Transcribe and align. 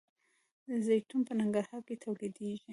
زیتون 0.85 1.21
په 1.27 1.33
ننګرهار 1.39 1.81
کې 1.87 1.95
تولیدیږي. 2.03 2.69